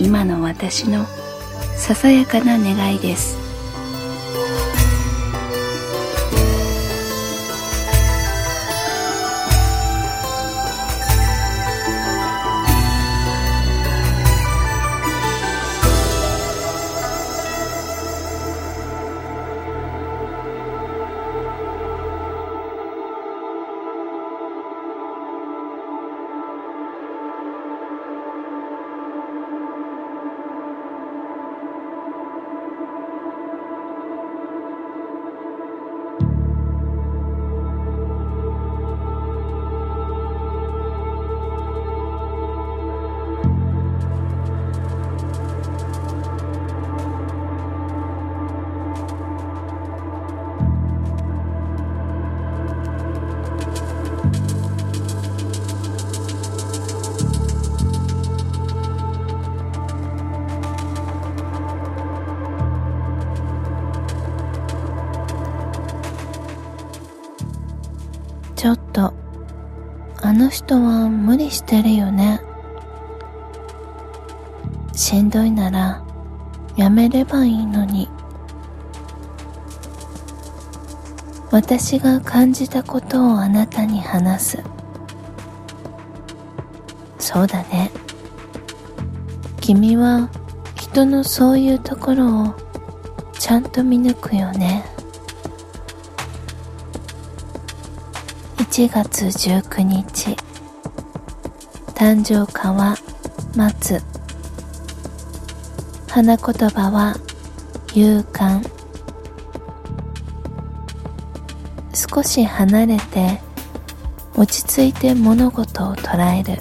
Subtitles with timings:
[0.00, 1.04] 今の私の
[1.76, 3.49] ささやかな願いです。
[68.60, 69.14] ちょっと、
[70.20, 72.42] あの人は無理してるよね。
[74.92, 76.04] しんどいなら、
[76.76, 78.06] やめればいいのに。
[81.50, 84.62] 私が感じたことをあなたに話す。
[87.18, 87.90] そうだね。
[89.62, 90.28] 君は
[90.76, 92.54] 人のそういうところを
[93.38, 94.89] ちゃんと見抜くよね。
[98.60, 100.36] 1月19日。
[101.94, 102.94] 誕生花は
[103.56, 104.02] 松。
[106.06, 107.16] 花言葉は
[107.94, 108.62] 勇敢。
[111.94, 113.40] 少し離れて
[114.36, 116.60] 落ち着いて物事を捉える。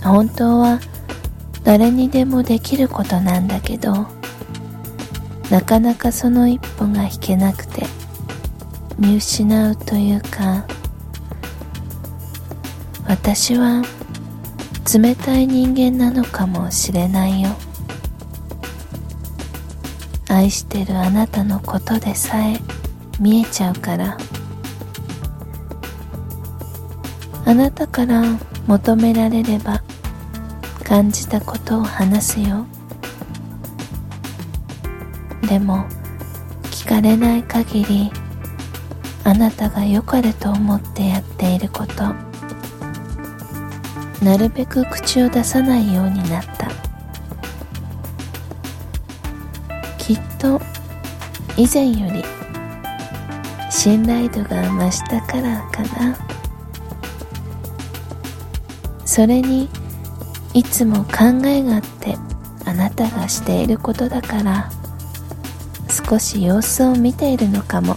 [0.00, 0.78] 本当は
[1.64, 4.06] 誰にでもできることなんだけど
[5.50, 7.95] なかなかその一歩が引けなくて。
[8.98, 10.66] 見失うというか
[13.06, 13.82] 私は
[14.92, 17.50] 冷たい人間なのかもしれないよ。
[20.28, 22.58] 愛してるあなたのことでさえ
[23.20, 24.16] 見えちゃうから。
[27.44, 28.22] あなたから
[28.66, 29.82] 求められれば
[30.82, 32.66] 感じたことを話すよ。
[35.48, 35.84] でも
[36.64, 38.10] 聞かれない限り
[39.26, 42.14] あなたが良かれと思ってやっていること。
[44.24, 46.70] なるべく口を出さないようになった。
[49.98, 50.60] きっと
[51.56, 52.22] 以前より
[53.68, 56.16] 信頼度が増したからかな。
[59.04, 59.68] それに
[60.54, 62.16] いつも考えがあって
[62.64, 64.70] あなたがしていることだから
[66.08, 67.96] 少し様子を見ているのかも。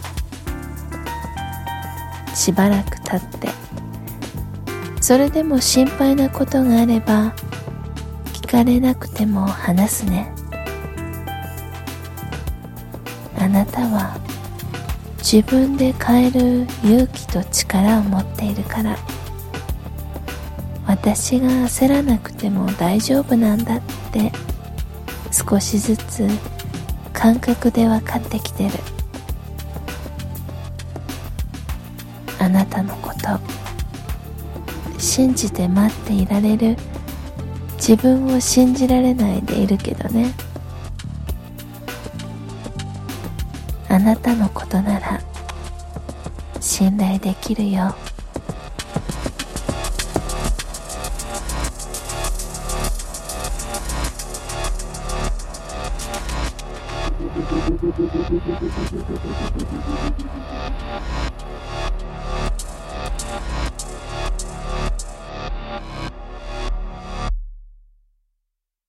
[2.39, 3.49] しばらく経って。
[5.01, 7.35] それでも心配なことがあれば
[8.31, 10.31] 聞かれなくても話すね。
[13.37, 14.17] あなたは
[15.17, 18.97] 自分で変える勇気と力を持っているから。
[20.87, 23.81] 私が焦らなくても大丈夫なんだっ
[24.11, 24.31] て
[25.31, 26.25] 少しずつ
[27.11, 28.71] 感覚で分かってきてる。
[32.49, 33.39] あなたのこと。
[34.97, 36.75] 信じて待っていられる。
[37.77, 40.33] 自分を信じられないでいるけどね。
[43.87, 45.21] あなたのことなら
[46.59, 47.93] 信頼できるよ。